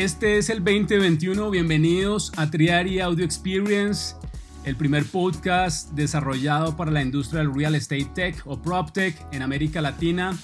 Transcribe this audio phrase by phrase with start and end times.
[0.00, 1.50] Este es el 2021.
[1.50, 4.16] Bienvenidos a Triari Audio Experience,
[4.64, 9.82] el primer podcast desarrollado para la industria del real estate tech o PropTech en América
[9.82, 10.34] Latina.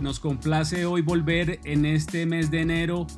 [0.00, 3.08] Nos complace hoy volver en este mes de enero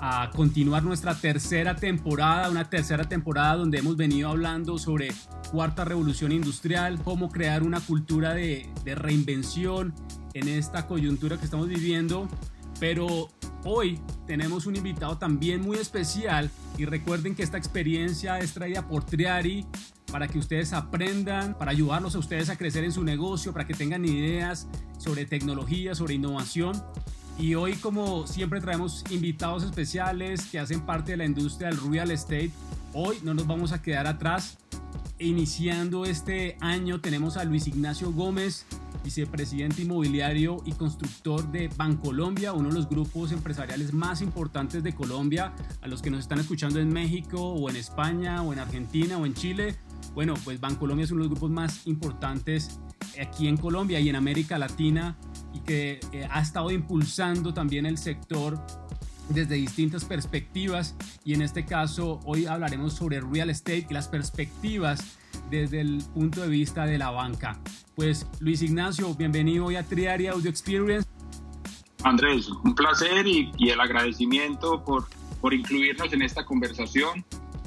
[0.00, 5.12] a continuar nuestra tercera temporada, una tercera temporada donde hemos venido hablando sobre
[5.52, 9.94] cuarta revolución industrial, cómo crear una cultura de, de reinvención
[10.34, 12.28] en esta coyuntura que estamos viviendo.
[12.78, 13.28] Pero
[13.68, 13.98] Hoy
[14.28, 19.66] tenemos un invitado también muy especial y recuerden que esta experiencia es traída por Triari
[20.12, 23.74] para que ustedes aprendan, para ayudarlos a ustedes a crecer en su negocio, para que
[23.74, 26.80] tengan ideas sobre tecnología, sobre innovación.
[27.40, 32.12] Y hoy, como siempre, traemos invitados especiales que hacen parte de la industria del real
[32.12, 32.52] estate.
[32.94, 34.58] Hoy no nos vamos a quedar atrás.
[35.18, 38.66] Iniciando este año tenemos a Luis Ignacio Gómez,
[39.02, 45.54] vicepresidente inmobiliario y constructor de Bancolombia, uno de los grupos empresariales más importantes de Colombia,
[45.80, 49.24] a los que nos están escuchando en México o en España o en Argentina o
[49.24, 49.76] en Chile.
[50.14, 52.78] Bueno, pues Bancolombia es uno de los grupos más importantes
[53.18, 55.16] aquí en Colombia y en América Latina
[55.54, 58.60] y que eh, ha estado impulsando también el sector
[59.28, 65.18] desde distintas perspectivas y en este caso hoy hablaremos sobre real estate y las perspectivas
[65.50, 67.58] desde el punto de vista de la banca.
[67.94, 71.08] Pues Luis Ignacio, bienvenido hoy a Triari Audio Experience.
[72.02, 75.06] Andrés, un placer y, el agradecimiento por,
[75.40, 77.24] por incluirnos en esta conversación.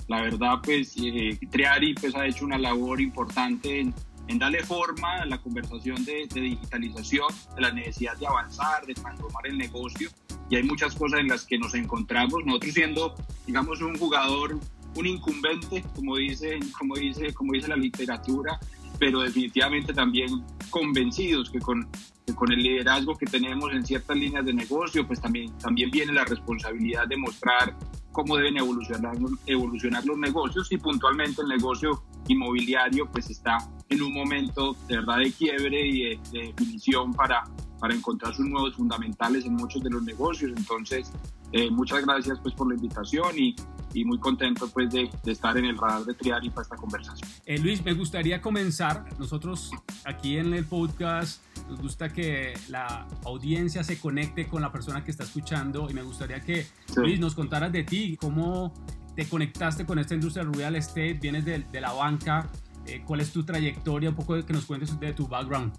[0.07, 3.93] La verdad, pues eh, Triari pues, ha hecho una labor importante en,
[4.29, 8.93] en darle forma a la conversación de, de, digitalización, de la necesidad de avanzar, de
[8.93, 10.09] transformar el negocio.
[10.51, 13.15] Y hay muchas cosas en las que nos encontramos, nosotros siendo,
[13.47, 14.59] digamos, un jugador,
[14.95, 18.59] un incumbente, como dice, como dice, como dice la literatura,
[18.99, 21.89] pero definitivamente también convencidos que con,
[22.35, 26.25] con el liderazgo que tenemos en ciertas líneas de negocio, pues también, también viene la
[26.25, 27.75] responsabilidad de mostrar
[28.11, 33.57] cómo deben evolucionar, evolucionar los negocios y puntualmente el negocio inmobiliario pues está
[33.89, 37.43] en un momento de verdad de quiebre y de, de definición para,
[37.79, 40.51] para encontrar sus nuevos fundamentales en muchos de los negocios.
[40.55, 41.11] Entonces,
[41.51, 43.55] eh, muchas gracias pues por la invitación y,
[43.93, 47.27] y muy contento pues de, de, estar en el radar de Triari para esta conversación.
[47.45, 49.05] Eh, Luis, me gustaría comenzar.
[49.17, 49.71] Nosotros
[50.05, 55.09] aquí en el podcast nos gusta que la audiencia se conecte con la persona que
[55.09, 56.69] está escuchando y me gustaría que sí.
[56.97, 58.73] Luis nos contaras de ti, cómo
[59.19, 62.47] te conectaste con esta industria real estate, vienes de, de la banca,
[62.85, 65.77] eh, cuál es tu trayectoria, un poco que nos cuentes de tu background.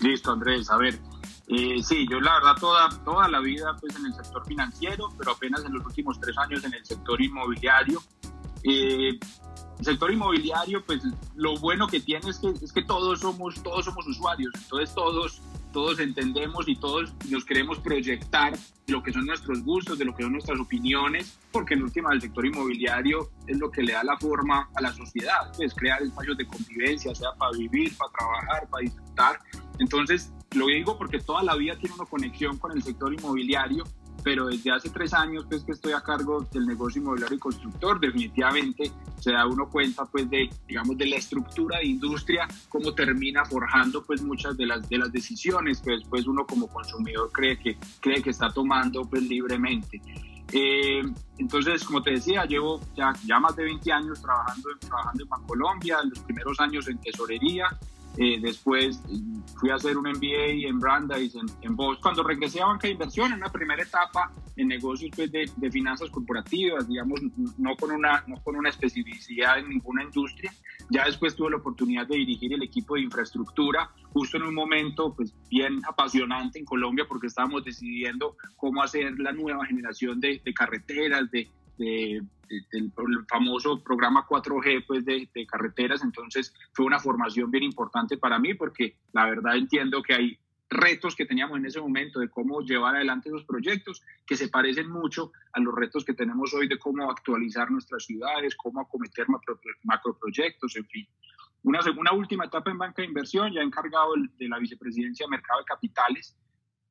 [0.00, 0.70] Listo, Andrés.
[0.70, 1.00] A ver,
[1.48, 5.32] eh, sí, yo la verdad toda, toda la vida pues en el sector financiero, pero
[5.32, 8.00] apenas en los últimos tres años en el sector inmobiliario.
[8.62, 9.18] Eh,
[9.80, 11.02] el sector inmobiliario, pues
[11.34, 15.42] lo bueno que tiene es que, es que todos, somos, todos somos usuarios, entonces todos,
[15.72, 18.52] todos entendemos y todos nos queremos proyectar
[18.86, 22.20] lo que son nuestros gustos, de lo que son nuestras opiniones, porque en última el
[22.20, 26.36] sector inmobiliario es lo que le da la forma a la sociedad, pues crear espacios
[26.36, 29.38] de convivencia, sea para vivir, para trabajar, para disfrutar.
[29.78, 33.84] Entonces, lo digo porque toda la vida tiene una conexión con el sector inmobiliario,
[34.22, 38.00] pero desde hace tres años pues que estoy a cargo del negocio inmobiliario y constructor,
[38.00, 43.44] definitivamente se da uno cuenta pues de, digamos, de la estructura de industria, cómo termina
[43.44, 47.76] forjando pues muchas de las, de las decisiones que después uno como consumidor cree que,
[48.00, 50.00] cree que está tomando pues libremente.
[50.52, 51.02] Eh,
[51.38, 55.98] entonces, como te decía, llevo ya, ya más de 20 años trabajando, trabajando en Bancolombia,
[56.02, 57.68] en los primeros años en tesorería,
[58.16, 59.00] eh, después
[59.58, 62.02] fui a hacer un MBA en Brandeis, en, en Boston.
[62.02, 65.70] Cuando regresé a banca de inversión, en una primera etapa en negocios pues, de, de,
[65.70, 67.20] finanzas corporativas, digamos,
[67.56, 70.52] no con, una, no con una especificidad en ninguna industria.
[70.90, 75.14] Ya después tuve la oportunidad de dirigir el equipo de infraestructura, justo en un momento
[75.14, 80.52] pues, bien apasionante en Colombia, porque estábamos decidiendo cómo hacer la nueva generación de, de
[80.52, 81.48] carreteras, de,
[81.80, 82.22] de,
[82.70, 82.92] del
[83.28, 88.54] famoso programa 4G pues de, de, carreteras, entonces fue una formación bien importante para mí
[88.54, 90.38] porque la verdad entiendo que hay
[90.68, 94.88] retos que teníamos en ese momento de cómo llevar adelante esos proyectos que se parecen
[94.88, 99.58] mucho a los retos que tenemos hoy de cómo actualizar nuestras ciudades, cómo acometer macro,
[99.82, 101.08] macroproyectos, en fin.
[101.62, 105.60] Una, una última etapa en banca de inversión, ya encargado de la vicepresidencia de mercado
[105.60, 106.36] de capitales,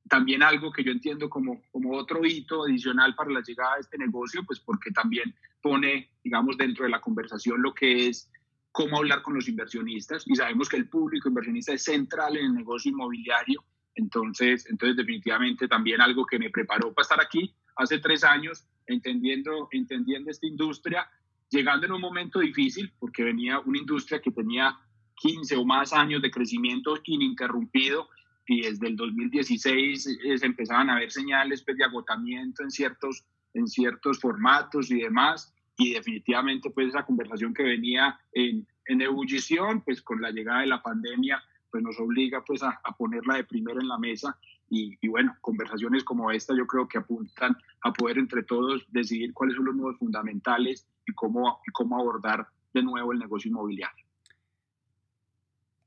[0.09, 3.97] también algo que yo entiendo como, como otro hito adicional para la llegada de este
[3.97, 8.29] negocio, pues porque también pone, digamos, dentro de la conversación lo que es
[8.71, 10.23] cómo hablar con los inversionistas.
[10.25, 13.63] Y sabemos que el público inversionista es central en el negocio inmobiliario,
[13.95, 19.67] entonces, entonces definitivamente también algo que me preparó para estar aquí hace tres años, entendiendo,
[19.71, 21.07] entendiendo esta industria,
[21.49, 24.77] llegando en un momento difícil, porque venía una industria que tenía
[25.15, 28.07] 15 o más años de crecimiento ininterrumpido,
[28.49, 33.23] y desde el 2016 se empezaban a ver señales pues, de agotamiento en ciertos,
[33.53, 39.81] en ciertos formatos y demás, y definitivamente pues esa conversación que venía en, en ebullición,
[39.81, 43.79] pues con la llegada de la pandemia, pues nos obliga pues a, ponerla de primero
[43.79, 44.35] en la mesa
[44.67, 49.31] y, y, bueno, conversaciones como esta yo creo que apuntan a poder entre todos decidir
[49.31, 54.08] cuáles son los nuevos fundamentales y cómo, y cómo abordar de nuevo el negocio inmobiliario.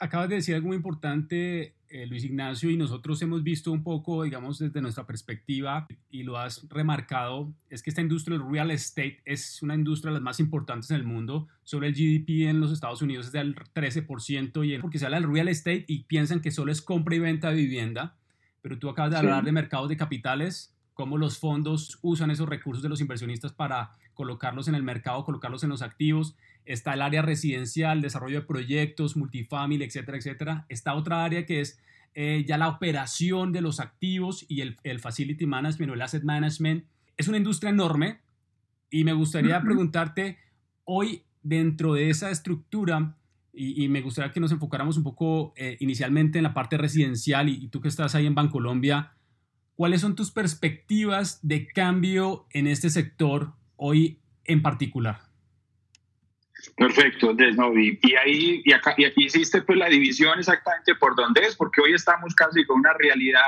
[0.03, 4.25] Acabas de decir algo muy importante eh, Luis Ignacio, y nosotros hemos visto un poco,
[4.25, 9.21] digamos, desde nuestra perspectiva, y lo has remarcado, es que esta industria del real estate
[9.27, 11.47] es una industria de las más importantes en el mundo.
[11.63, 15.33] Sobre el GDP en los Estados Unidos es del 13%, y porque se habla del
[15.33, 18.17] real estate y piensan que solo es compra y venta de vivienda,
[18.61, 22.83] pero tú acabas de hablar de mercados de capitales, cómo los fondos usan esos recursos
[22.83, 26.37] de los inversionistas para colocarlos en el mercado, colocarlos en los activos.
[26.65, 30.67] Está el área residencial, desarrollo de proyectos, multifamily, etcétera, etcétera.
[30.69, 31.81] Está otra área que es
[32.15, 36.23] eh, ya la operación de los activos y el, el, facility management o el asset
[36.25, 36.85] management.
[37.17, 38.21] Es una industria enorme
[38.91, 40.39] y me gustaría preguntarte
[40.85, 43.17] hoy dentro de esa estructura
[43.55, 47.65] y, me gustaría que nos enfocáramos un poco eh, inicialmente en la parte residencial y,
[47.65, 49.13] y tú que estás ahí en Bancolombia,
[49.75, 55.32] ¿cuáles son tus perspectivas de cambio en este sector hoy en particular?
[56.77, 61.43] Perfecto, Andrés, y, ahí y, acá, y aquí hiciste pues la división exactamente por dónde
[61.43, 63.43] es, porque hoy estamos casi con una realidad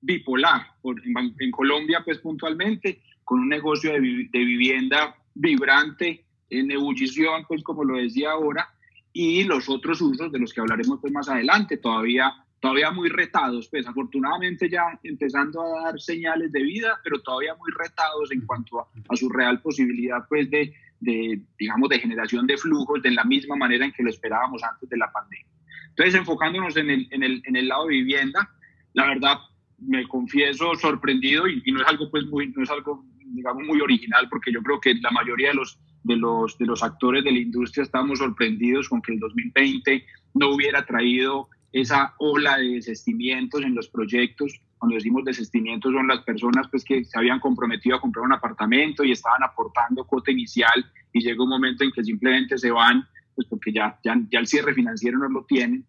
[0.00, 7.62] bipolar, en, Colombia pues puntualmente, con un negocio de, de, vivienda vibrante, en ebullición pues
[7.62, 8.68] como lo decía ahora,
[9.12, 13.68] y los otros usos de los que hablaremos pues más adelante, todavía todavía muy retados,
[13.68, 18.80] pues afortunadamente ya empezando a dar señales de vida, pero todavía muy retados en cuanto
[18.80, 23.56] a, su real posibilidad pues de, de, digamos, de generación de flujos de la misma
[23.56, 25.46] manera en que lo esperábamos antes de la pandemia.
[25.90, 28.50] Entonces, enfocándonos en el, en el, en el lado de vivienda,
[28.92, 29.38] la verdad,
[29.78, 34.28] me confieso sorprendido y, no es algo pues muy, no es algo digamos muy original
[34.30, 37.38] porque yo creo que la mayoría de los de los de los actores de la
[37.38, 43.74] industria estamos sorprendidos con que el 2020 no hubiera traído esa ola de desestimientos en
[43.74, 44.60] los proyectos.
[44.78, 49.04] Cuando decimos desestimientos son las personas pues, que se habían comprometido a comprar un apartamento
[49.04, 53.46] y estaban aportando cuota inicial y llega un momento en que simplemente se van pues
[53.48, 55.84] porque ya, ya, ya el cierre financiero no lo tienen.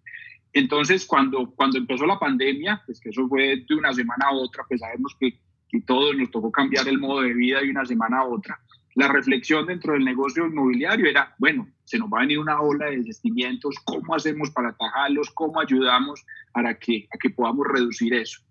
[0.51, 4.65] Entonces, cuando, cuando empezó la pandemia, pues que eso fue de una semana a otra,
[4.67, 8.19] pues sabemos que, que todos nos tocó cambiar el modo de vida de una semana
[8.19, 8.59] a otra
[8.97, 12.87] la reflexión dentro del negocio inmobiliario era, bueno, se nos va a venir una ola
[12.87, 15.29] de desistimientos, ¿cómo hacemos para atajarlos?
[15.29, 18.41] ¿Cómo ayudamos para que, que podamos reducir eso?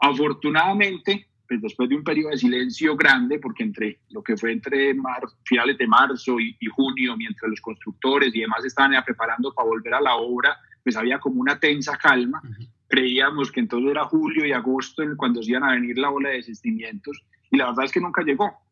[0.00, 4.94] Afortunadamente, pues después de un periodo de silencio grande, porque entre lo que fue entre
[5.44, 9.94] finales de marzo y, junio, mientras los constructores y demás estaban ya preparando para volver
[9.94, 12.42] a la obra, pues había como una tensa calma.
[12.88, 16.36] Creíamos que entonces era julio y agosto cuando se iban a venir la ola de
[16.36, 18.66] desistimientos y la verdad es que nunca llegó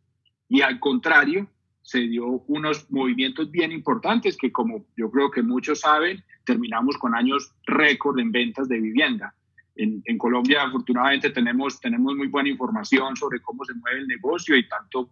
[0.49, 1.49] y al contrario,
[1.83, 7.15] se dio unos movimientos bien importantes que como yo creo que muchos saben, terminamos con
[7.15, 9.35] años récord en ventas de vivienda.
[9.77, 14.57] En, en, Colombia afortunadamente tenemos, tenemos muy buena información sobre cómo se mueve el negocio
[14.57, 15.11] y tanto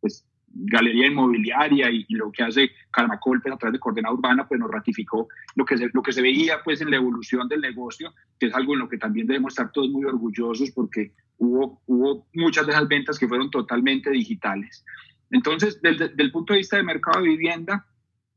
[0.00, 4.60] pues, Galería Inmobiliaria y, lo que hace Calmacol pues, a través de Coordenada Urbana pues
[4.60, 8.12] nos ratificó lo que, se, lo que se veía pues en la evolución del negocio,
[8.38, 12.26] que es algo en lo que también debemos estar todos muy orgullosos porque hubo, hubo
[12.34, 14.84] muchas de esas ventas que fueron totalmente digitales.
[15.30, 17.86] Entonces, desde, el punto de vista del mercado de vivienda,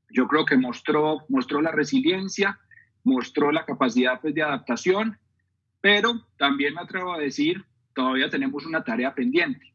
[0.10, 2.58] yo creo que mostró, mostró la resiliencia,
[3.06, 5.18] mostró la capacidad pues, de adaptación,
[5.80, 9.74] pero también me atrevo a decir, todavía tenemos una tarea pendiente.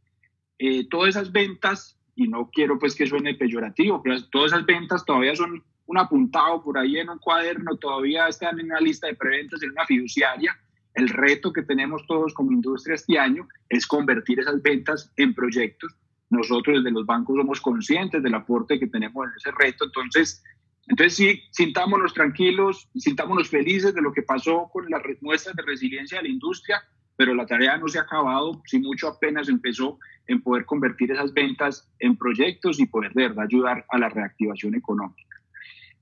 [0.58, 5.04] Eh, todas esas ventas, y no quiero pues que suene peyorativo, pero todas esas ventas
[5.06, 9.14] todavía son un apuntado por ahí en un cuaderno, todavía están en una lista de
[9.14, 10.56] preventas en una fiduciaria,
[10.94, 15.94] el reto que tenemos todos como industria este año es convertir esas ventas en proyectos.
[16.30, 19.84] Nosotros desde los bancos somos conscientes del aporte que tenemos en ese reto.
[19.84, 20.42] Entonces,
[20.90, 26.18] entonces sí, sintámonos tranquilos, sintámonos felices de lo que pasó con las muestras de resiliencia
[26.18, 26.82] de la industria,
[27.14, 31.32] pero la tarea no se ha acabado, si mucho apenas empezó en poder convertir esas
[31.32, 35.36] ventas en proyectos y poder de verdad ayudar a la reactivación económica.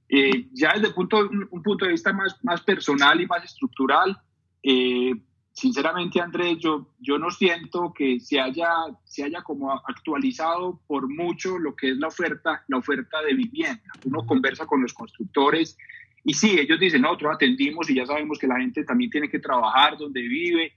[0.09, 4.19] Eh, ya desde punto, un punto de vista más, más personal y más estructural,
[4.63, 5.13] eh,
[5.59, 8.71] sinceramente, Andrés, yo, yo no siento que se haya,
[9.05, 13.83] se haya como actualizado por mucho lo que es la oferta, la oferta de vivienda.
[14.05, 15.77] Uno conversa con los constructores
[16.25, 19.41] y sí, ellos dicen, nosotros atendimos y ya sabemos que la gente también tiene que
[19.41, 20.75] trabajar donde vive,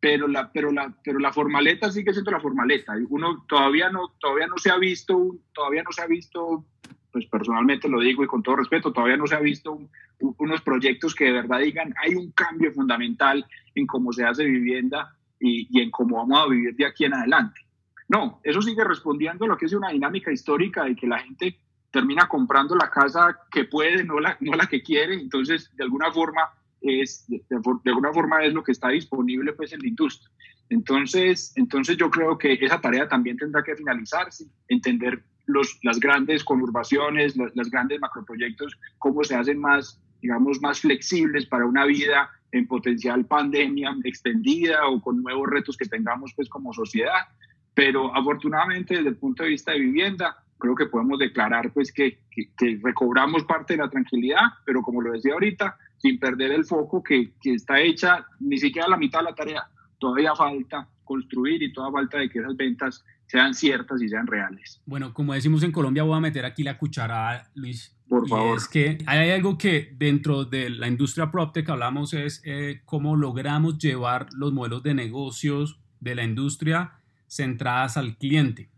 [0.00, 2.94] pero la, pero la, pero la formaleta sigue siendo la formaleta.
[3.10, 6.64] Uno todavía no, todavía no se ha visto, todavía no se ha visto
[7.12, 9.78] pues personalmente lo digo y con todo respeto, todavía no se ha visto
[10.18, 15.14] unos proyectos que de verdad digan hay un cambio fundamental en cómo se hace vivienda
[15.38, 17.60] y, en cómo vamos a vivir de aquí en adelante.
[18.08, 21.58] No, eso sigue respondiendo a lo que es una dinámica histórica de que la gente
[21.90, 26.10] termina comprando la casa que puede, no la, no la que quiere, entonces de alguna
[26.12, 26.50] forma
[26.80, 27.42] es, de,
[27.86, 30.30] alguna forma es lo que está disponible pues en la industria.
[30.68, 36.44] Entonces, entonces yo creo que esa tarea también tendrá que finalizarse, entender los, las grandes
[36.44, 42.30] conurbaciones, los, los grandes macroproyectos, cómo se hacen más, digamos, más flexibles para una vida
[42.52, 47.28] en potencial pandemia extendida o con nuevos retos que tengamos pues como sociedad.
[47.74, 52.20] Pero afortunadamente desde el punto de vista de vivienda, creo que podemos declarar pues que,
[52.30, 57.02] que, recobramos parte de la tranquilidad, pero como lo decía ahorita, sin perder el foco
[57.02, 59.66] que, que está hecha ni siquiera la mitad de la tarea.
[59.98, 64.80] Todavía falta construir y toda falta de que esas ventas sean ciertas y sean reales.
[64.84, 67.96] Bueno, como decimos en Colombia, voy a meter aquí la cuchara, Luis.
[68.08, 68.58] Por favor.
[68.58, 73.78] Es que hay algo que dentro de la industria PropTech hablamos es eh, cómo logramos
[73.78, 76.92] llevar los modelos de negocios de la industria
[77.26, 78.68] centradas al cliente.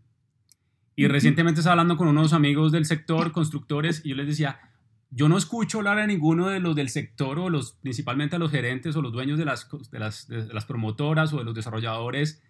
[0.95, 4.59] Y recientemente estaba hablando con unos amigos del sector, constructores, y yo les decía,
[5.11, 8.51] yo no escucho hablar a ninguno de los del sector o los, principalmente a los
[8.51, 12.41] gerentes o los dueños de las, de las, de las promotoras o de los desarrolladores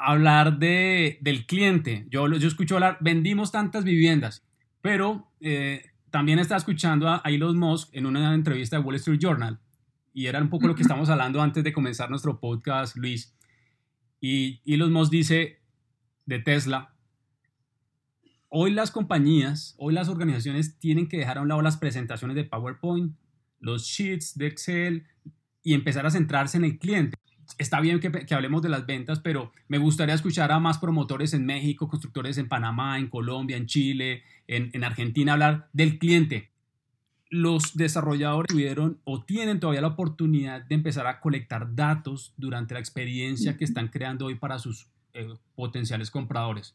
[0.00, 2.06] hablar de, del cliente.
[2.10, 4.42] Yo, yo escucho hablar, vendimos tantas viviendas,
[4.80, 9.60] pero eh, también estaba escuchando a Elon Musk en una entrevista de Wall Street Journal
[10.12, 13.34] y era un poco lo que estamos hablando antes de comenzar nuestro podcast, Luis.
[14.20, 15.60] Y Elon Musk dice
[16.26, 16.94] de Tesla,
[18.48, 22.44] hoy las compañías, hoy las organizaciones tienen que dejar a un lado las presentaciones de
[22.44, 23.16] PowerPoint,
[23.58, 25.06] los sheets de Excel
[25.62, 27.16] y empezar a centrarse en el cliente.
[27.58, 31.44] Está bien que, hablemos de las ventas, pero me gustaría escuchar a más promotores en
[31.46, 36.50] México, constructores en Panamá, en Colombia, en Chile, en, en Argentina, hablar del cliente.
[37.28, 42.80] Los desarrolladores tuvieron o tienen todavía la oportunidad de empezar a colectar datos durante la
[42.80, 46.74] experiencia que están creando hoy para sus eh, potenciales compradores.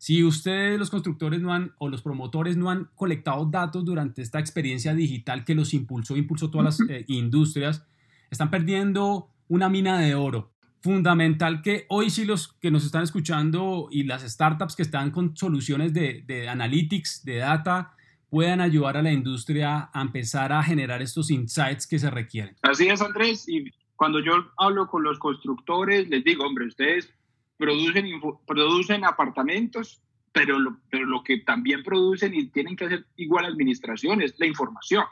[0.00, 4.38] Si ustedes, los constructores, no han, o los promotores no han colectado datos durante esta
[4.38, 7.84] experiencia digital que los impulsó, impulsó todas las eh, industrias,
[8.30, 10.52] están perdiendo una mina de oro.
[10.80, 15.36] Fundamental que hoy sí los que nos están escuchando y las startups que están con
[15.36, 17.94] soluciones de, de analytics, de data,
[18.30, 22.56] puedan ayudar a la industria a empezar a generar estos insights que se requieren.
[22.62, 23.46] Así es, Andrés.
[23.48, 23.64] Y
[23.96, 27.12] cuando yo hablo con los constructores, les digo, hombre, ustedes
[27.58, 28.06] producen,
[28.46, 30.00] producen apartamentos,
[30.32, 34.46] pero lo, pero lo que también producen y tienen que hacer igual administración es la
[34.46, 35.04] información.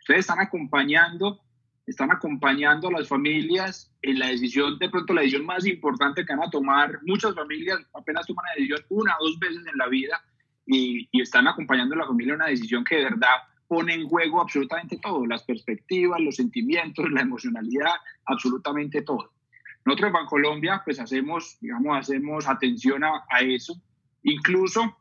[0.00, 1.40] Ustedes están acompañando,
[1.86, 6.34] están acompañando a las familias en la decisión, de pronto la decisión más importante que
[6.34, 6.98] van a tomar.
[7.02, 10.20] Muchas familias apenas toman la decisión una o dos veces en la vida
[10.66, 13.36] y, y están acompañando a la familia en una decisión que de verdad
[13.68, 19.32] pone en juego absolutamente todo, las perspectivas, los sentimientos, la emocionalidad, absolutamente todo.
[19.84, 23.80] Nosotros en Bancolombia pues hacemos, digamos, hacemos atención a, eso,
[24.24, 24.96] incluso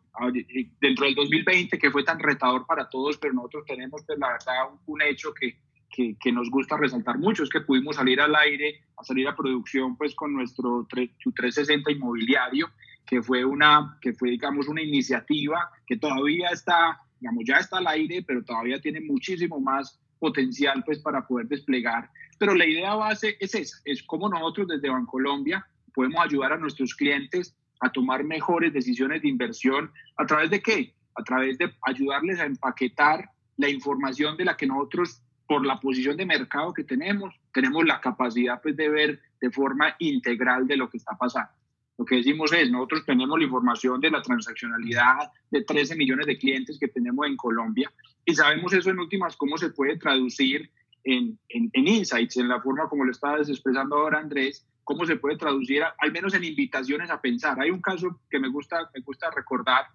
[0.80, 4.70] dentro del 2020 que fue tan retador para todos, pero nosotros tenemos pues la verdad
[4.86, 5.60] un, hecho que,
[5.96, 9.36] que, que, nos gusta resaltar mucho, es que pudimos salir al aire, a salir a
[9.36, 12.70] producción pues con nuestro 360 inmobiliario,
[13.06, 17.88] que fue una, que fue digamos una iniciativa que todavía está, digamos ya está al
[17.88, 23.38] aire, pero todavía tiene muchísimo más potencial pues para poder desplegar pero la idea base
[23.40, 28.74] es esa, es cómo nosotros desde Bancolombia podemos ayudar a nuestros clientes a tomar mejores
[28.74, 29.92] decisiones de inversión.
[30.18, 30.94] ¿A través de qué?
[31.16, 36.18] A través de ayudarles a empaquetar la información de la que nosotros, por la posición
[36.18, 40.90] de mercado que tenemos, tenemos la capacidad pues, de ver de forma integral de lo
[40.90, 41.52] que está pasando.
[41.98, 46.38] Lo que decimos es, nosotros tenemos la información de la transaccionalidad de 13 millones de
[46.38, 47.92] clientes que tenemos en Colombia
[48.26, 50.70] y sabemos eso en últimas cómo se puede traducir
[51.06, 55.38] en, en, insights, en la forma como lo estabas expresando ahora Andrés, cómo se puede
[55.38, 57.60] traducir al menos en invitaciones a pensar.
[57.62, 59.86] Hay un caso que me gusta, me gusta recordar.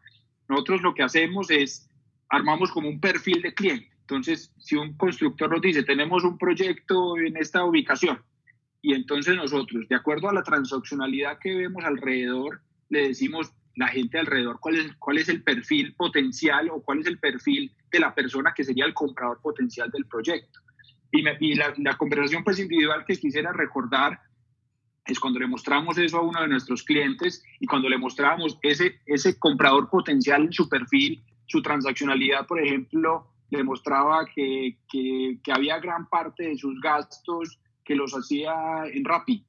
[0.49, 1.91] Nosotros lo que hacemos es
[2.29, 3.90] armamos como un perfil de cliente.
[4.11, 8.21] Entonces, si un constructor nos dice, tenemos un proyecto en esta ubicación,
[8.83, 14.19] y entonces nosotros, de acuerdo a la transaccionalidad que vemos alrededor, le decimos la gente
[14.19, 18.13] alrededor cuál es, cuál es el perfil potencial o cuál es el perfil de la
[18.13, 20.59] persona que sería el comprador potencial del proyecto.
[21.13, 24.19] Y, la, conversación pues individual que quisiera recordar
[25.07, 29.01] es cuando le mostramos eso a uno de nuestros clientes y cuando le mostramos ese,
[29.07, 35.79] ese comprador potencial en su perfil, su transaccionalidad, por ejemplo, le mostraba que, que, había
[35.79, 39.45] gran parte de sus gastos que los hacía en Rappi.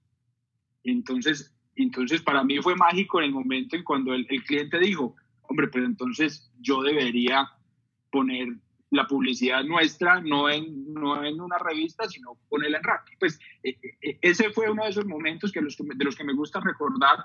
[0.83, 5.67] Entonces, entonces para mí fue mágico en el momento en cuando el, cliente dijo, hombre,
[5.67, 7.47] pero entonces yo debería
[8.11, 8.47] poner
[8.89, 13.11] la publicidad nuestra, no en, no en una revista, sino ponerla en Rappi.
[13.19, 16.33] Pues e, e, e, ese fue uno de esos momentos que de los que me
[16.33, 17.19] gusta recordar,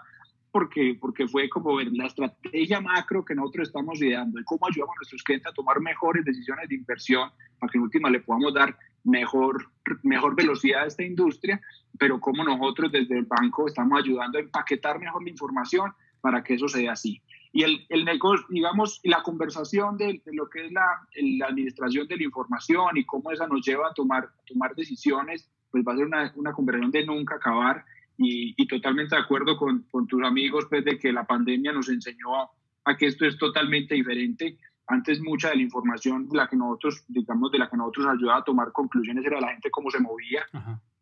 [0.57, 4.95] porque, porque fue como ver la estrategia macro que nosotros estamos ideando y cómo ayudamos
[4.97, 8.55] a nuestros clientes a tomar mejores decisiones de inversión para que en última le podamos
[8.55, 9.71] dar mejor,
[10.03, 11.61] mejor velocidad a esta industria,
[11.99, 16.55] pero cómo nosotros desde el banco estamos ayudando a empaquetar mejor la información para que
[16.55, 17.21] eso sea así.
[17.53, 21.07] Y el, el negocio, digamos, la conversación de, lo que es la,
[21.39, 25.85] la, administración de la información y cómo esa nos lleva a tomar, tomar decisiones, pues
[25.87, 27.85] va a ser una, una conversación de nunca acabar.
[28.19, 31.89] Y, y totalmente de acuerdo con, con, tus amigos, pues de que la pandemia nos
[31.89, 32.51] enseñó a,
[32.85, 34.59] a, que esto es totalmente diferente.
[34.87, 38.39] Antes mucha de la información de la que nosotros, digamos, de la que nosotros ayudaba
[38.39, 40.47] a tomar conclusiones era la gente cómo se movía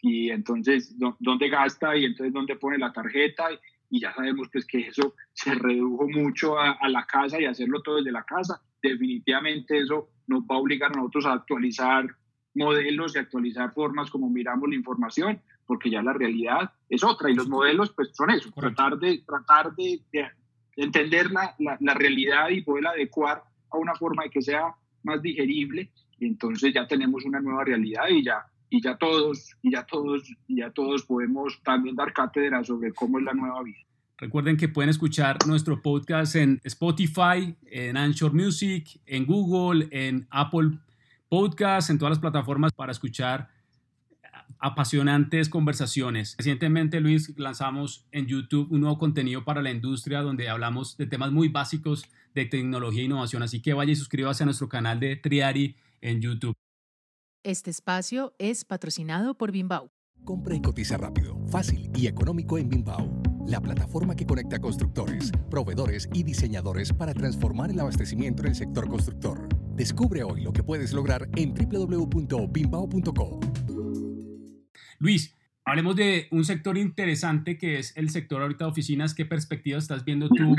[0.05, 3.45] y entonces dónde gasta y entonces dónde pone la tarjeta
[3.89, 7.97] y ya sabemos pues que eso se redujo mucho a, la casa y hacerlo todo
[7.97, 8.61] desde la casa.
[8.83, 12.07] Definitivamente eso nos va a obligar a nosotros a actualizar
[12.55, 17.35] modelos y actualizar formas como miramos la información, porque ya la realidad es otra y
[17.35, 20.01] los modelos pues son eso, tratar de, tratar de,
[20.77, 25.91] entender la, la, realidad y poder adecuar a una forma de que sea más digerible
[26.19, 28.45] y entonces ya tenemos una nueva realidad y ya
[28.75, 33.19] y ya todos, y ya todos, y ya todos podemos también dar cátedra sobre cómo
[33.19, 33.79] es la nueva vida.
[34.19, 40.79] Recuerden que pueden escuchar nuestro podcast en Spotify, en Anchor Music, en Google, en Apple
[41.29, 43.49] Podcasts, en todas las plataformas para escuchar
[44.59, 46.35] apasionantes conversaciones.
[46.39, 51.33] Recientemente, Luis, lanzamos en YouTube un nuevo contenido para la industria donde hablamos de temas
[51.33, 53.43] muy básicos de tecnología e innovación.
[53.43, 56.55] Así que vaya y suscríbase a nuestro canal de Triari en YouTube.
[57.43, 59.91] Este espacio es patrocinado por Bimbao.
[60.25, 66.09] Compra y cotiza rápido, fácil y económico en Bimbao, la plataforma que conecta constructores, proveedores
[66.15, 69.47] y diseñadores para transformar el abastecimiento en el sector constructor.
[69.77, 73.41] Descubre hoy lo que puedes lograr en www.bimbao.co.
[74.99, 75.35] Luis,
[75.65, 79.15] hablemos de un sector interesante que es el sector ahorita de oficinas.
[79.15, 80.57] ¿Qué perspectivas estás viendo tú?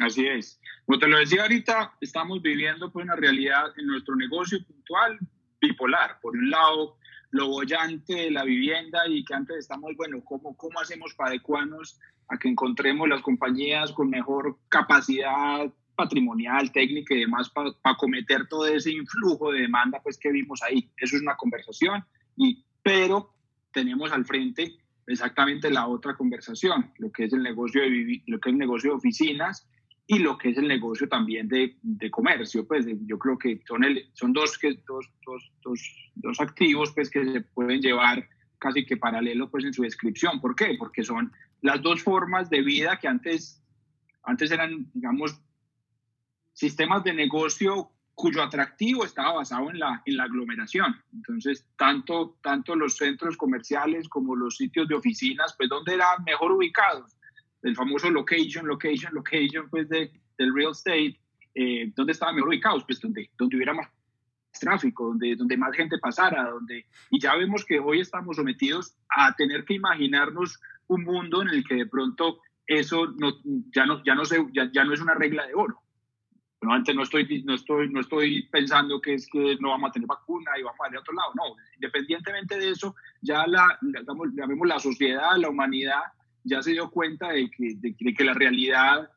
[0.00, 0.60] Así es.
[0.86, 5.18] Como te lo decía ahorita, estamos viviendo pues, una realidad en nuestro negocio puntual
[5.60, 6.18] bipolar.
[6.20, 6.96] Por un lado,
[7.30, 11.98] lo bollante de la vivienda y que antes estamos, bueno, ¿cómo, cómo hacemos para adecuarnos
[12.28, 18.66] a que encontremos las compañías con mejor capacidad patrimonial, técnica y demás para acometer todo
[18.66, 20.90] ese influjo de demanda pues que vimos ahí.
[20.96, 22.02] Eso es una conversación,
[22.36, 23.34] y, pero
[23.72, 28.50] tenemos al frente exactamente la otra conversación, lo que es el negocio de, lo que
[28.50, 29.68] es el negocio de oficinas
[30.06, 32.66] y lo que es el negocio también de, de comercio.
[32.66, 37.10] Pues yo creo que son, el, son dos, que, dos, dos, dos, dos, activos pues,
[37.10, 40.40] que se pueden llevar casi que paralelo pues, en su descripción.
[40.40, 40.74] ¿Por qué?
[40.78, 43.62] Porque son las dos formas de vida que antes,
[44.22, 45.40] antes eran, digamos,
[46.52, 50.94] sistemas de negocio cuyo atractivo estaba basado en la, en la aglomeración.
[51.12, 56.52] Entonces, tanto, tanto los centros comerciales como los sitios de oficinas, pues donde eran mejor
[56.52, 57.16] ubicados
[57.62, 61.18] el famoso location, location, location, pues de, del real estate,
[61.54, 62.84] eh, ¿dónde estaban mejor ubicados?
[62.84, 63.88] Pues donde, donde hubiera más
[64.58, 69.34] tráfico, donde, donde más gente pasara, donde, y ya vemos que hoy estamos sometidos a
[69.34, 73.32] tener que imaginarnos un mundo en el que de pronto eso no,
[73.74, 75.80] ya, no, ya, no se, ya, ya no es una regla de oro.
[76.60, 79.92] Bueno, antes no estoy, no, estoy, no estoy pensando que es que no vamos a
[79.92, 83.78] tener vacuna y vamos a ir a otro lado, no, independientemente de eso, ya la,
[83.80, 86.02] digamos, la sociedad, la humanidad
[86.44, 89.10] ya se dio cuenta de que, de, que la realidad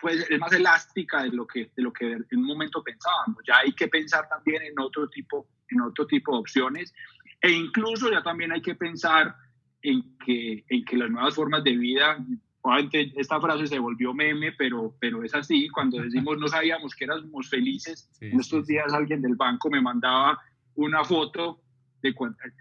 [0.00, 3.42] pues, es más elástica de lo, que, de lo que en un momento pensábamos.
[3.46, 6.92] Ya hay que pensar también en otro tipo, en otro tipo de opciones
[7.40, 9.36] e incluso ya también hay que pensar
[9.82, 12.16] en que, en que las nuevas formas de vida,
[13.16, 17.48] esta frase se volvió meme, pero, pero es así, cuando decimos no sabíamos que éramos
[17.48, 20.38] felices, en estos días alguien del banco me mandaba
[20.74, 21.60] una foto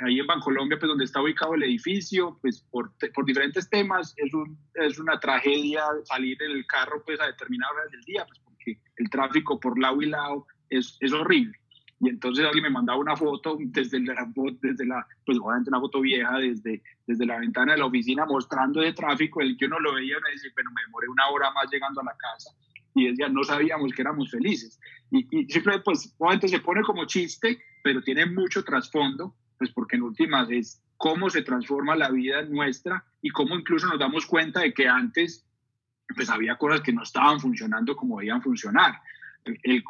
[0.06, 4.14] ahí en Bancolombia, pues donde está ubicado el edificio, pues por, por diferentes temas.
[4.18, 8.26] Es, un, es una tragedia salir en el carro pues a determinadas horas del día,
[8.26, 11.58] pues porque el tráfico por lado y lado es, es horrible.
[12.04, 14.30] Y entonces alguien me mandaba una foto desde la,
[14.62, 18.82] desde la pues obviamente una foto vieja, desde, desde la ventana de la oficina mostrando
[18.82, 21.52] de tráfico, el que uno lo veía y me decía, bueno, me demoré una hora
[21.52, 22.52] más llegando a la casa
[22.94, 24.80] y decía, no sabíamos que éramos felices.
[25.12, 29.96] Y, y siempre, pues, obviamente se pone como chiste, pero tiene mucho trasfondo, pues porque
[29.96, 34.60] en últimas es cómo se transforma la vida nuestra y cómo incluso nos damos cuenta
[34.60, 35.46] de que antes
[36.16, 38.94] pues había cosas que no estaban funcionando como debían funcionar.
[39.46, 39.84] El,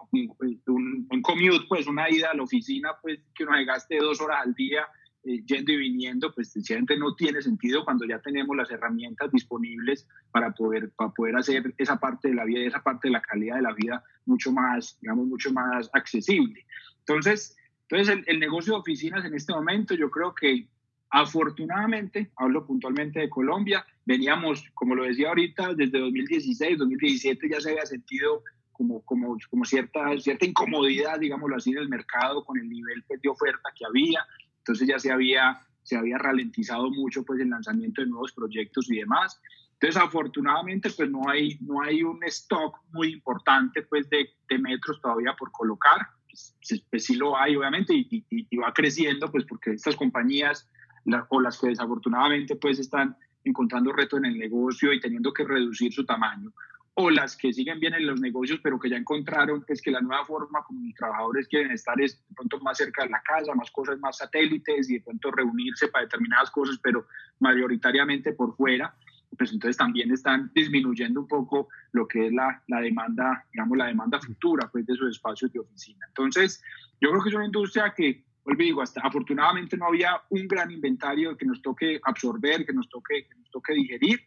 [0.68, 4.20] un, un, commute, pues una ida a la oficina, pues que uno se gaste dos
[4.22, 4.88] horas al día
[5.26, 10.08] eh, yendo y viniendo, pues sencillamente no tiene sentido cuando ya tenemos las herramientas disponibles
[10.32, 13.56] para poder, para poder hacer esa parte de la vida, esa parte de la calidad
[13.56, 16.66] de la vida mucho más, digamos, mucho más accesible.
[17.00, 17.56] Entonces,
[17.88, 20.68] entonces, el, negocio de oficinas en este momento yo creo que
[21.16, 27.70] Afortunadamente, hablo puntualmente de Colombia, veníamos, como lo decía ahorita, desde 2016, 2017 ya se
[27.70, 28.42] había sentido
[28.74, 33.22] como, como, como cierta, cierta incomodidad, digámoslo así, en el mercado con el nivel pues,
[33.22, 34.26] de oferta que había.
[34.58, 38.98] Entonces ya se había, se había ralentizado mucho pues, el lanzamiento de nuevos proyectos y
[38.98, 39.40] demás.
[39.74, 45.02] Entonces, afortunadamente, pues no hay, no hay un stock muy importante pues, de, de metros
[45.02, 46.08] todavía por colocar.
[46.26, 50.68] Pues, pues sí lo hay, obviamente, y, y, va creciendo, pues porque estas compañías
[51.30, 55.92] o las que desafortunadamente pues están encontrando reto en el negocio y teniendo que reducir
[55.94, 56.52] su tamaño,
[56.96, 60.02] o las que siguen bien en los negocios, pero que ya encontraron pues, que la
[60.02, 63.56] nueva forma como los trabajadores quieren estar es de pronto más cerca de la casa,
[63.56, 67.08] más cosas, más satélites y de pronto reunirse para determinadas cosas, pero
[67.40, 68.96] mayoritariamente por fuera,
[69.36, 73.88] pues entonces también están disminuyendo un poco lo que es la, la demanda, digamos, la
[73.88, 76.06] demanda futura pues, de esos espacios de oficina.
[76.08, 76.62] Entonces,
[77.02, 78.24] yo creo que es una industria que
[78.58, 83.26] digo, hasta afortunadamente no había un gran inventario que nos toque absorber, que nos toque,
[83.28, 84.20] que nos toque digerir,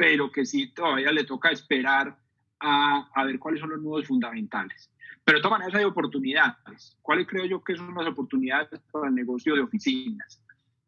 [0.00, 2.18] pero que sí todavía le toca esperar
[2.58, 4.90] a, a, ver cuáles son los nudos fundamentales.
[5.22, 6.96] Pero de todas maneras hay oportunidades.
[7.02, 10.42] ¿Cuáles creo yo que son las oportunidades para el negocio de oficinas?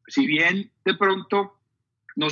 [0.06, 1.58] Si bien de pronto
[2.16, 2.28] no,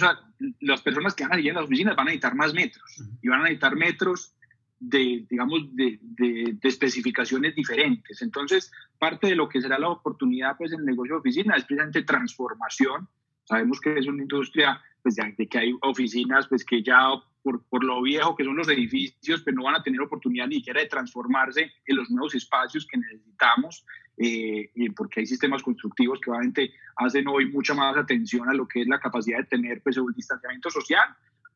[0.60, 3.28] las personas que van a ir en las oficinas van a necesitar más metros y
[3.28, 4.34] van a necesitar metros
[4.78, 8.22] de, digamos, de, de, especificaciones diferentes.
[8.22, 11.64] Entonces, parte de lo que será la oportunidad pues, en el negocio de oficina es
[11.66, 13.06] precisamente transformación.
[13.50, 17.08] Sabemos que es una industria pues, de, que hay oficinas pues, que ya
[17.42, 20.56] por, por, lo viejo que son los edificios, pues no van a tener oportunidad ni
[20.56, 23.84] siquiera de transformarse en los nuevos espacios que necesitamos,
[24.18, 28.82] eh, porque hay sistemas constructivos que obviamente hacen hoy mucha más atención a lo que
[28.82, 31.08] es la capacidad de tener pues, un distanciamiento social,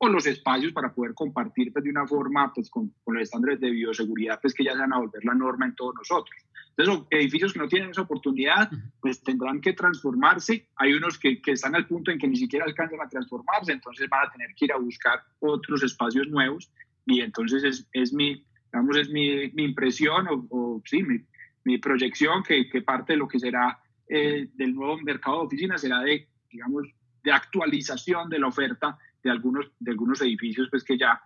[0.05, 3.61] o los espacios para poder compartir pues, de una forma pues, con, con, los estándares
[3.61, 6.37] de bioseguridad pues, que ya se van a volver la norma en todos nosotros.
[6.77, 8.69] Entonces, edificios que no tienen esa oportunidad,
[9.01, 10.69] pues tendrán que transformarse.
[10.77, 14.09] Hay unos que, que, están al punto en que ni siquiera alcanzan a transformarse, entonces
[14.09, 16.71] van a tener que ir a buscar otros espacios nuevos.
[17.07, 21.21] Y entonces es, es mi, digamos, es mi, mi impresión o, o, sí, mi,
[21.64, 25.81] mi proyección que, que, parte de lo que será eh, del nuevo mercado de oficinas
[25.81, 26.88] será de, digamos,
[27.24, 31.20] de actualización de la oferta de algunos, de algunos edificios pues que ya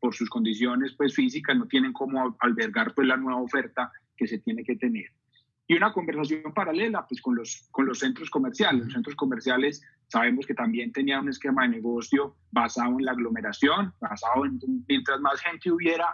[0.00, 4.38] por sus condiciones pues físicas no tienen cómo albergar pues la nueva oferta que se
[4.38, 5.06] tiene que tener.
[5.66, 8.84] Y una conversación paralela pues con los, con los centros comerciales.
[8.84, 13.92] Los centros comerciales sabemos que también tenían un esquema de negocio basado en la aglomeración,
[14.00, 16.06] basado en mientras más gente hubiera,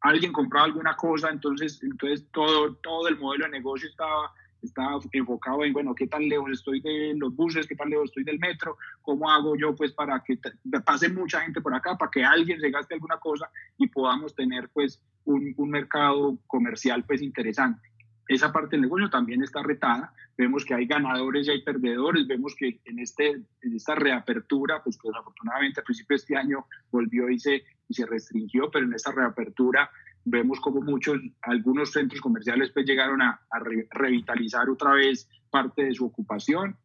[0.00, 4.32] alguien compraba alguna cosa, entonces, entonces todo, todo el modelo de negocio estaba
[4.64, 8.24] está enfocado en, bueno, qué tan lejos estoy de los buses, qué tan lejos estoy
[8.24, 10.38] del metro, cómo hago yo pues para que
[10.84, 14.68] pase mucha gente por acá, para que alguien se gaste alguna cosa y podamos tener
[14.70, 17.88] pues un, un mercado comercial pues interesante.
[18.26, 22.54] Esa parte del negocio también está retada, vemos que hay ganadores y hay perdedores, vemos
[22.56, 27.38] que en, este, en esta reapertura, pues desafortunadamente al principio de este año volvió y
[27.38, 29.90] se, y se restringió, pero en esta reapertura
[30.24, 33.40] vemos como muchos, algunos centros comerciales pues llegaron a,
[33.90, 36.76] revitalizar otra vez parte de su ocupación.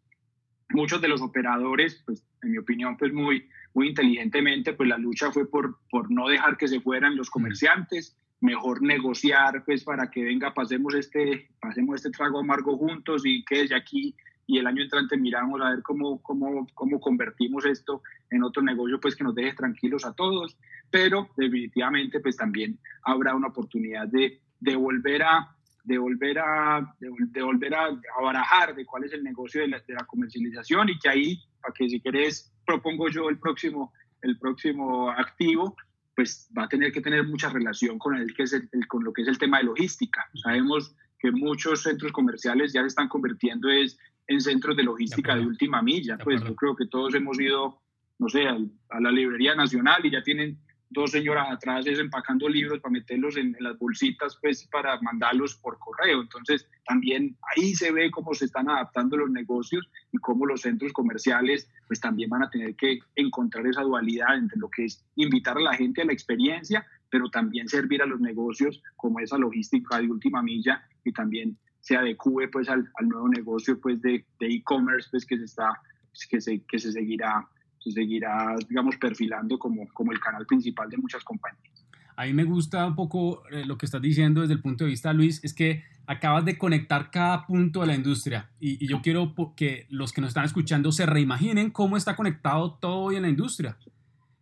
[0.71, 5.31] Muchos de los operadores, pues en mi opinión, pues muy, muy inteligentemente, pues la lucha
[5.31, 10.23] fue por, por no dejar que se fueran los comerciantes, mejor negociar pues para que
[10.23, 14.15] venga, pasemos este, pasemos este trago amargo juntos y que desde aquí
[14.49, 18.99] y el año entrante miramos a ver cómo, cómo, cómo convertimos esto en otro negocio
[18.99, 20.57] pues que nos deje tranquilos a todos,
[20.89, 27.41] pero definitivamente pues también habrá una oportunidad de, de volver a de volver a de,
[27.43, 27.89] volver a,
[28.23, 31.73] barajar de cuál es el negocio de la, de la, comercialización y que ahí para
[31.73, 35.75] que si querés propongo yo el próximo el próximo activo
[36.15, 39.13] pues va a tener que tener mucha relación con el que es el, con lo
[39.13, 40.27] que es el tema de logística.
[40.33, 43.97] Sabemos que muchos centros comerciales ya se están convirtiendo es
[44.29, 46.17] en centros de logística de, última milla.
[46.23, 47.81] pues yo creo que todos hemos ido,
[48.19, 50.59] no sé, a, la librería nacional y ya tienen
[50.91, 56.21] dos señoras atrás empacando libros para meterlos en, las bolsitas, pues para mandarlos por correo.
[56.21, 60.93] Entonces, también ahí se ve cómo se están adaptando los negocios y cómo los centros
[60.93, 65.57] comerciales, pues también van a tener que encontrar esa dualidad entre lo que es invitar
[65.57, 69.99] a la gente a la experiencia, pero también servir a los negocios como esa logística
[69.99, 75.07] de última milla y también se adecue pues al, al nuevo negocio pues de e-commerce
[75.11, 77.47] pues que se está pues, que se, que se seguirá
[77.79, 81.85] se seguirá digamos perfilando como, como el canal principal de muchas compañías.
[82.15, 84.89] A mí me gusta un poco eh, lo que estás diciendo desde el punto de
[84.89, 89.01] vista, Luis, es que acabas de conectar cada punto de la industria y, y yo
[89.01, 93.21] quiero que los que nos están escuchando se reimaginen cómo está conectado todo hoy en
[93.21, 93.77] la industria,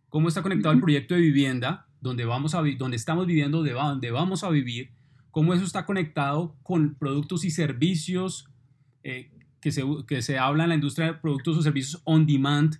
[0.08, 4.10] cómo está conectado el proyecto de vivienda, donde, vamos a, donde estamos viviendo, de donde
[4.10, 4.90] vamos a vivir,
[5.30, 8.48] cómo eso está conectado con productos y servicios
[9.02, 12.76] eh, que se, que se habla en la industria de productos o servicios on demand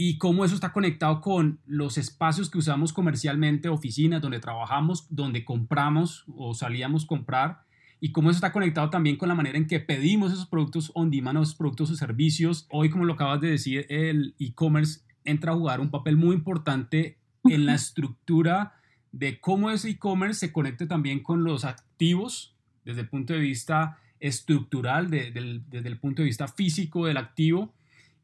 [0.00, 5.44] y cómo eso está conectado con los espacios que usamos comercialmente, oficinas donde trabajamos, donde
[5.44, 7.62] compramos o salíamos a comprar,
[8.00, 11.10] y cómo eso está conectado también con la manera en que pedimos esos productos on
[11.10, 12.66] demand, esos productos o servicios.
[12.70, 17.18] Hoy, como lo acabas de decir, el e-commerce entra a jugar un papel muy importante
[17.42, 18.77] en la estructura
[19.12, 23.98] de cómo ese e-commerce se conecte también con los activos desde el punto de vista
[24.20, 27.74] estructural, desde el punto de vista físico del activo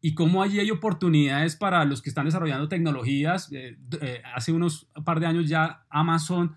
[0.05, 3.51] y cómo allí hay oportunidades para los que están desarrollando tecnologías.
[3.53, 6.57] Eh, eh, hace unos par de años ya Amazon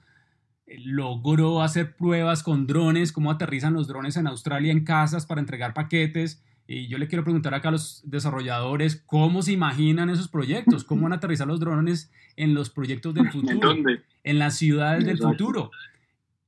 [0.65, 5.39] eh, logró hacer pruebas con drones, cómo aterrizan los drones en Australia en casas para
[5.39, 6.43] entregar paquetes.
[6.67, 11.03] Y yo le quiero preguntar acá a los desarrolladores cómo se imaginan esos proyectos, cómo
[11.03, 13.73] van a aterrizar los drones en los proyectos del futuro,
[14.23, 15.71] ¿En, las ciudades del futuro.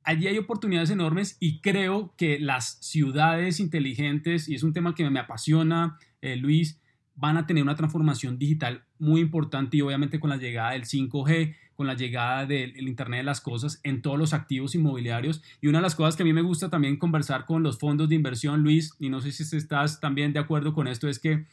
[0.04, 5.10] Allí hay oportunidades enormes y creo que las ciudades inteligentes, y es un tema que
[5.10, 6.82] me apasiona, Luis,
[7.16, 11.56] van a tener una transformación digital muy importante y obviamente con la llegada del 5G,
[11.80, 15.42] con la llegada del Internet de las Cosas en todos los activos inmobiliarios.
[15.62, 18.10] Y una de las cosas que a mí me gusta también conversar con los fondos
[18.10, 21.46] de inversión, Luis, y no sé si estás también de acuerdo con esto, es que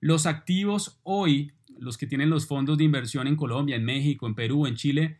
[0.00, 4.34] los activos hoy, los que tienen los fondos de inversión en Colombia, en México, en
[4.34, 5.16] Perú, en Chile,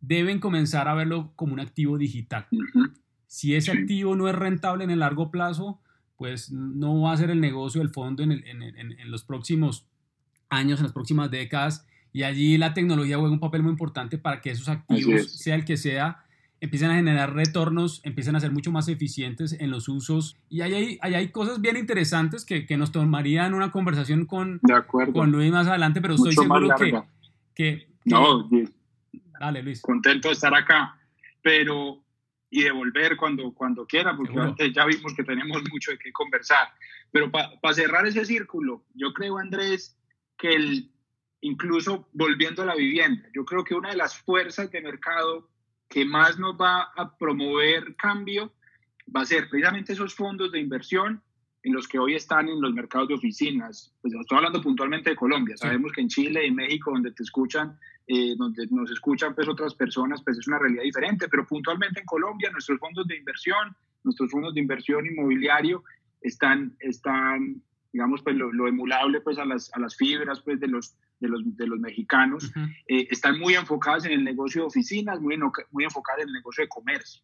[0.00, 2.46] deben comenzar a verlo como un activo digital.
[3.26, 5.78] Si ese activo no es rentable en el largo plazo,
[6.16, 9.86] pues no va a ser el negocio del fondo en, los próximos
[10.48, 11.85] años, en las próximas décadas.
[12.16, 15.66] Y allí la tecnología juega un papel muy importante para que esos activos, sea el
[15.66, 16.24] que sea,
[16.62, 20.38] empiecen a generar retornos, empiecen a ser mucho más eficientes en los usos.
[20.48, 24.62] Y ahí hay, hay cosas bien interesantes que, nos tomarían una conversación con,
[25.12, 27.02] con Luis más adelante, pero estoy seguro que,
[27.54, 28.48] que, No,
[29.38, 29.82] dale Luis.
[29.82, 30.98] Contento de estar acá,
[31.42, 32.02] pero
[32.48, 36.68] y devolver cuando, cuando quiera, porque antes ya vimos que tenemos mucho de qué conversar.
[37.10, 39.98] Pero para cerrar ese círculo, yo creo, Andrés,
[40.38, 40.90] que el,
[41.46, 45.48] incluso volviendo a la vivienda, yo creo que una de las fuerzas de mercado
[45.88, 48.52] que más nos va a promover cambio
[49.14, 51.22] va a ser precisamente esos fondos de inversión
[51.62, 53.92] en los que hoy están en los mercados de oficinas.
[54.02, 55.56] Pues estoy hablando puntualmente de Colombia.
[55.56, 57.78] Sabemos que en Chile y México, donde te escuchan
[58.08, 62.06] eh, donde nos escuchan pues otras personas, pues es una realidad diferente, pero puntualmente en
[62.06, 65.82] Colombia nuestros fondos de inversión, nuestros fondos de inversión inmobiliario
[66.20, 67.60] están, están
[67.96, 71.56] digamos, pues lo, emulable pues a las, a las fibras pues de los, de los,
[71.56, 72.52] de los mexicanos,
[72.86, 75.38] eh, están muy enfocadas en el negocio de oficinas, muy,
[75.70, 77.22] muy enfocadas en el negocio de comercio.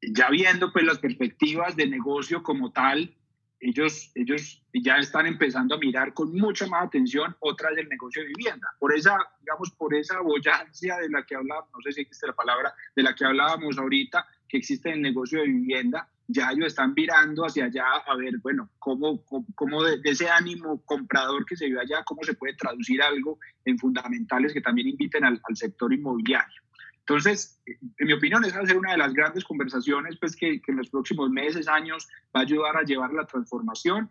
[0.00, 3.14] Ya viendo pues las perspectivas de negocio como tal,
[3.60, 8.28] ellos, ellos ya están empezando a mirar con mucha más atención otras del negocio de
[8.36, 8.66] vivienda.
[8.80, 12.34] Por esa, digamos, por esa boyancia de la que hablábamos, no sé si existe la
[12.34, 16.68] palabra, de la que hablábamos ahorita, que existe en el negocio de vivienda, ya ellos
[16.68, 21.70] están mirando hacia allá a ver, bueno, cómo, cómo, de, ese ánimo comprador que se
[21.70, 25.92] ve allá, cómo se puede traducir algo en fundamentales que también inviten al, al sector
[25.92, 26.62] inmobiliario.
[27.02, 30.62] Entonces, en mi opinión, esa va a ser una de las grandes conversaciones pues, que,
[30.66, 34.08] en los próximos meses, años, va a ayudar a llevar la transformación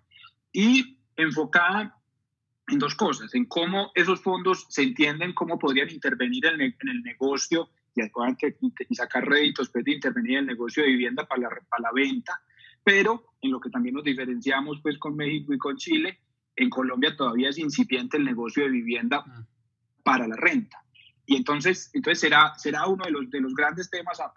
[0.52, 1.98] y enfocada
[2.68, 7.70] en dos cosas, en cómo esos fondos se entienden, cómo podrían intervenir en el, negocio
[7.96, 11.84] y, y sacar réditos pues, de intervenir en el negocio de vivienda para la, para
[11.84, 12.42] la venta,
[12.84, 16.20] pero en lo que también nos diferenciamos pues, con México y con Chile,
[16.56, 19.46] en Colombia todavía es incipiente el negocio de vivienda mm.
[20.04, 20.84] para la renta.
[21.26, 24.32] Y entonces, entonces será, será uno de los, de los grandes temas a,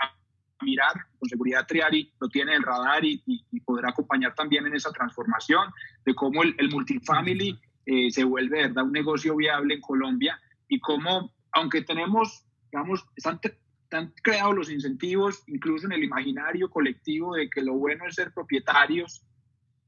[0.62, 0.92] mirar.
[1.18, 5.70] Con seguridad Triari lo tiene el radar y, y, podrá acompañar también en esa transformación
[6.06, 10.80] de cómo el, el multifamily eh, se vuelve verdad un negocio viable en Colombia y
[10.80, 13.38] cómo, aunque tenemos, digamos, están,
[13.84, 18.32] están creados los incentivos, incluso en el imaginario colectivo, de que lo bueno es ser
[18.34, 19.24] propietarios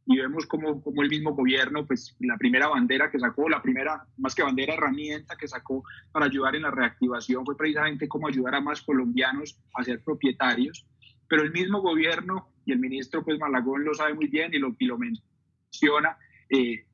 [0.07, 4.07] y vemos como, como el mismo gobierno, pues la primera bandera que sacó, la primera,
[4.19, 8.55] más que bandera, herramienta que sacó para ayudar en la reactivación fue precisamente cómo ayudar
[8.55, 10.87] a más colombianos a ser propietarios.
[11.29, 14.77] Pero el mismo gobierno y el ministro pues Malagón lo sabe muy bien y lo,
[14.79, 16.17] y lo menciona.
[16.51, 16.86] Eh,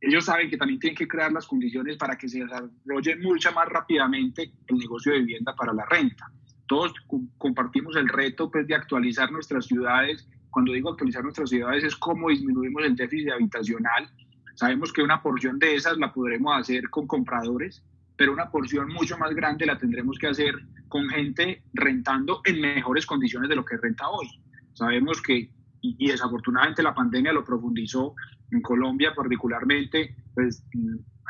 [0.00, 3.68] ellos saben que también tienen que crear las condiciones para que se desarrolle mucho más
[3.68, 6.30] rápidamente el negocio de vivienda para la renta.
[6.66, 6.92] Todos
[7.38, 12.28] compartimos el reto pues, de actualizar nuestras ciudades cuando digo actualizar nuestras ciudades es cómo
[12.28, 14.08] disminuimos el déficit habitacional.
[14.54, 17.82] Sabemos que una porción de esas la podremos hacer con compradores,
[18.16, 20.54] pero una porción mucho más grande la tendremos que hacer
[20.86, 24.28] con gente rentando en mejores condiciones de lo que renta hoy.
[24.74, 28.14] Sabemos que, y, desafortunadamente la pandemia lo profundizó,
[28.54, 30.64] en Colombia particularmente, pues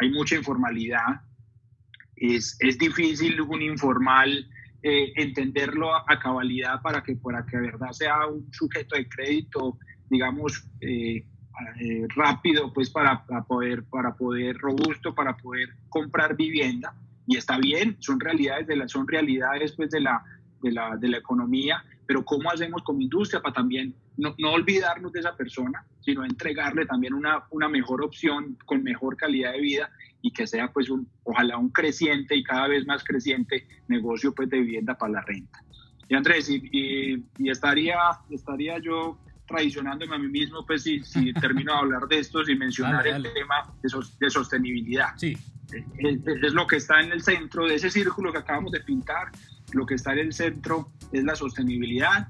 [0.00, 1.22] hay mucha informalidad,
[2.16, 4.48] es, es difícil un informal
[4.82, 9.78] eh, entenderlo a, cabalidad para que, para que de verdad sea un sujeto de crédito,
[10.10, 11.24] digamos, eh,
[11.80, 16.94] eh, rápido, pues para, para, poder, para poder, robusto, para poder comprar vivienda.
[17.26, 20.22] Y está bien, son realidades, de la, son realidades pues de la,
[20.62, 25.12] de la, de la economía, pero ¿cómo hacemos como industria para también no, no, olvidarnos
[25.12, 29.90] de esa persona, sino entregarle también una, una mejor opción con mejor calidad de vida
[30.23, 34.49] y que sea pues un, ojalá un creciente y cada vez más creciente negocio pues
[34.49, 35.62] de vivienda para la renta.
[36.09, 36.62] Y Andrés, y,
[37.38, 37.99] y, estaría,
[38.31, 42.59] estaría yo traicionándome a mí mismo pues si, si termino de hablar de esto sin
[42.59, 43.88] mencionar el tema de,
[44.21, 45.09] de sostenibilidad.
[45.17, 45.37] Sí.
[45.99, 49.33] Es, es, lo que está en el centro de ese círculo que acabamos de pintar,
[49.74, 52.28] lo que está en el centro es la sostenibilidad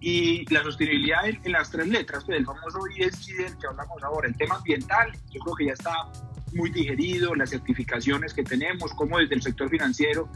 [0.00, 4.28] y la sostenibilidad en, las tres letras, pues el famoso ESG del que hablamos ahora,
[4.28, 5.92] el tema ambiental, yo creo que ya está
[6.54, 10.30] muy digerido, las certificaciones que tenemos, como desde el sector financiero,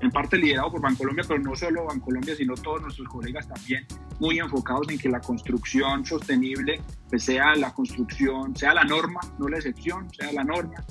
[0.00, 3.86] en parte liderado por Bancolombia, pero no solo Bancolombia, sino todos nuestros colegas también,
[4.18, 9.48] muy enfocados en que la construcción sostenible pues sea la construcción, sea la norma, no
[9.48, 10.84] la excepción, sea la norma.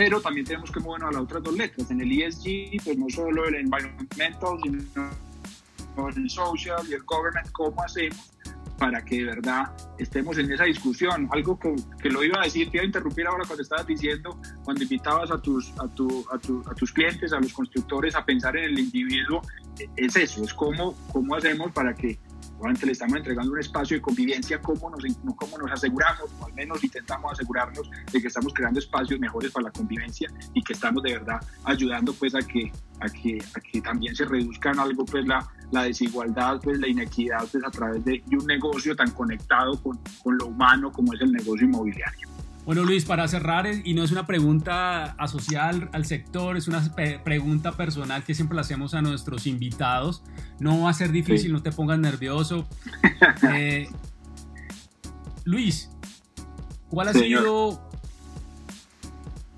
[0.00, 1.90] Pero también tenemos que movernos a las otras dos letras.
[1.90, 7.82] En el ESG, pues no solo el environmental, sino el social y el government, cómo
[7.82, 8.32] hacemos
[8.78, 11.28] para que de verdad estemos en esa discusión.
[11.30, 14.40] Algo que, que, lo iba a decir, te iba a interrumpir ahora cuando estabas diciendo,
[14.64, 18.24] cuando invitabas a tus, a, tu, a, tu, a tus clientes, a los constructores a
[18.24, 19.42] pensar en el individuo,
[19.96, 22.18] es eso, es cómo, cómo hacemos para que
[22.60, 25.02] Obviamente le estamos entregando un espacio de convivencia, cómo nos,
[25.34, 29.64] cómo nos aseguramos, o al menos intentamos asegurarnos de que estamos creando espacios mejores para
[29.64, 32.70] la convivencia y que estamos de verdad ayudando pues a que,
[33.00, 37.48] a que, a que también se reduzcan algo pues la, la desigualdad, pues la inequidad
[37.50, 41.20] pues a través de, de un negocio tan conectado con, con lo humano como es
[41.22, 42.29] el negocio inmobiliario.
[42.66, 46.82] Bueno, Luis, para cerrar, y no es una pregunta asociada al, sector, es una
[47.24, 50.22] pregunta personal que siempre le hacemos a nuestros invitados.
[50.58, 52.68] No va a ser difícil, no te pongas nervioso.
[53.52, 53.88] Eh,
[55.44, 55.90] Luis,
[56.88, 57.90] ¿cuál ha sido,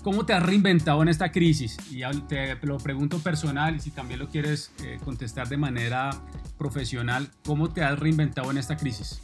[0.01, 1.77] cómo te has reinventado en esta crisis?
[1.91, 6.09] Y te lo pregunto personal y si también lo quieres eh, contestar de manera
[6.57, 9.21] profesional, ¿cómo te has reinventado en esta crisis?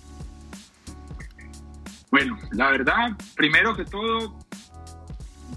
[2.11, 4.35] Bueno, la verdad, primero que todo,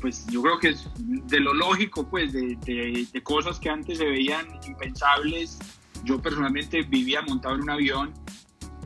[0.01, 4.47] pues yo creo que es de lo lógico, pues de, cosas que antes se veían
[4.67, 5.59] impensables.
[6.05, 8.13] Yo personalmente vivía montado en un avión,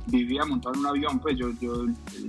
[0.06, 1.86] vivía montado en un avión, pues yo, yo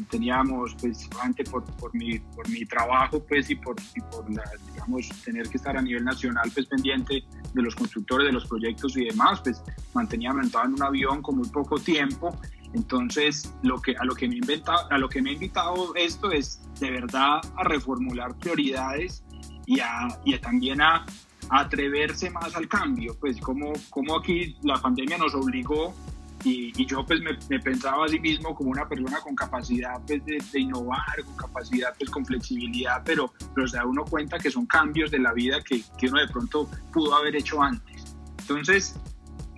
[0.09, 4.43] teníamos, pues antes por, por, mi, por mi trabajo, pues y por, y por la,
[4.71, 7.23] digamos, tener que estar a nivel nacional, pues pendiente
[7.53, 9.61] de los constructores, de los proyectos y demás, pues
[9.93, 12.39] mantenía montado en un avión con muy poco tiempo
[12.73, 16.31] entonces, lo que, a, lo que me inventado, a lo que me ha invitado esto
[16.31, 19.23] es de verdad a reformular prioridades
[19.65, 21.05] y, a, y también a,
[21.49, 23.15] atreverse más al cambio.
[23.19, 25.95] Pues como, como aquí la pandemia nos obligó
[26.43, 29.99] y, y yo pues me, me, pensaba a sí mismo como una persona con capacidad
[30.05, 34.37] pues, de, de, innovar, con capacidad pues con flexibilidad, pero, pero se da uno cuenta
[34.37, 38.15] que son cambios de la vida que, que uno de pronto pudo haber hecho antes.
[38.39, 38.99] Entonces,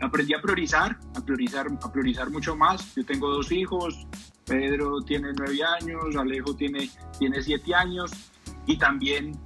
[0.01, 2.95] aprendí a priorizar, a priorizar, a priorizar mucho más.
[2.95, 4.07] Yo tengo dos hijos,
[4.45, 8.11] Pedro tiene nueve años, Alejo tiene, tiene siete años
[8.65, 9.39] y también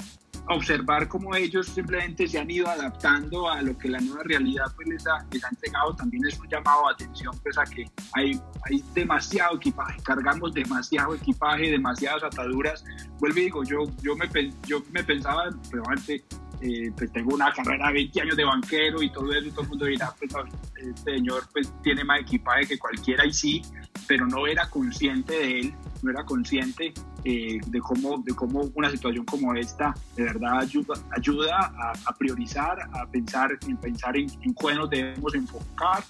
[0.49, 4.87] observar cómo ellos simplemente se han ido adaptando a lo que la nueva realidad pues,
[4.89, 8.39] les, ha, les ha entregado también es un llamado de atención pues a que hay,
[8.65, 12.83] hay demasiado equipaje, cargamos demasiado equipaje, demasiadas ataduras.
[13.19, 14.27] Vuelvo y digo, yo, yo, me,
[14.67, 16.23] yo me pensaba, probablemente
[16.65, 19.63] eh, pues tengo una carrera de 20 años de banquero y todo eso, y todo
[19.63, 20.31] el mundo dirá, pues
[20.77, 23.61] este señor pues tiene más equipaje que cualquiera y sí,
[24.07, 26.93] pero no era consciente de él, no era consciente
[27.25, 31.73] eh, de, cómo, de cómo una situación como esta de verdad ayuda, ayuda
[32.05, 36.01] a, priorizar, a pensar en pensar en, en cuándo debemos enfocar,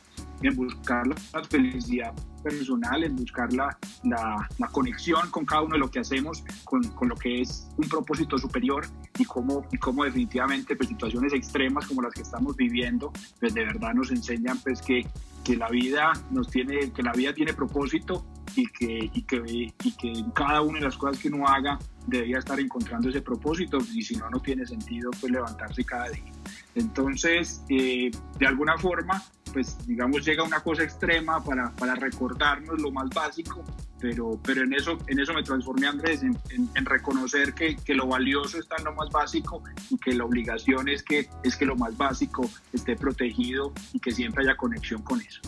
[0.47, 5.89] en buscar la felicidad personal, en buscar la, la, conexión con cada uno de lo
[5.89, 8.85] que hacemos, con, con, lo que es un propósito superior
[9.17, 13.63] y cómo, y cómo definitivamente pues, situaciones extremas como las que estamos viviendo, pues de
[13.63, 15.07] verdad nos enseñan pues que,
[15.43, 19.91] que la vida nos tiene, que la vida tiene propósito y que, y que, y
[19.93, 23.77] que en cada una de las cosas que uno haga debería estar encontrando ese propósito
[23.93, 26.31] y si no, no tiene sentido pues levantarse cada día.
[26.75, 29.23] Entonces, eh, de alguna forma,
[29.53, 33.63] pues digamos llega una cosa extrema para, para recordarnos lo más básico,
[34.01, 38.07] pero, pero en, eso, en eso me transformé Andrés, en, en, reconocer que, que, lo
[38.07, 41.75] valioso está en lo más básico y que la obligación es que, es que lo
[41.75, 45.41] más básico esté protegido y que siempre haya conexión con eso.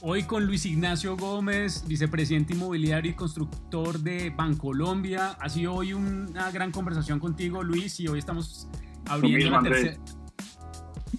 [0.00, 5.30] Hoy con Luis Ignacio Gómez, vicepresidente inmobiliario y constructor de Bancolombia.
[5.40, 8.68] Ha sido hoy una gran conversación contigo, Luis, y hoy estamos
[9.06, 9.96] abriendo la tercera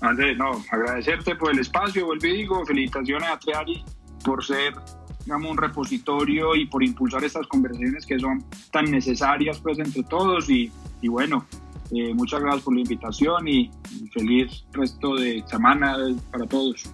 [0.02, 3.84] Andrés, no, agradecerte por el espacio, vuelvo y digo, felicitaciones a Triari
[4.24, 4.74] por ser
[5.28, 10.50] digamos, un repositorio y por impulsar estas conversaciones que son tan necesarias pues entre todos
[10.50, 10.72] y,
[11.04, 11.46] bueno,
[11.92, 13.70] eh, muchas gracias por la invitación y,
[14.14, 15.98] feliz resto de semana
[16.32, 16.90] para todos.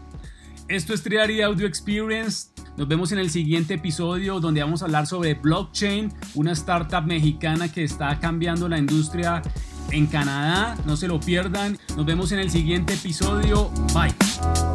[0.68, 2.50] Esto es Triari Audio Experience.
[2.76, 7.72] Nos vemos en el siguiente episodio donde vamos a hablar sobre blockchain, una startup mexicana
[7.72, 9.44] que está cambiando la industria
[9.92, 10.76] en Canadá.
[10.86, 11.78] No se lo pierdan.
[11.96, 13.70] Nos vemos en el siguiente episodio.
[13.94, 14.73] Bye.